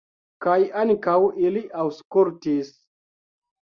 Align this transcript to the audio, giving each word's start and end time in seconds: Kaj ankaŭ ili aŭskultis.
Kaj 0.45 0.55
ankaŭ 0.83 1.15
ili 1.49 1.63
aŭskultis. 1.85 2.73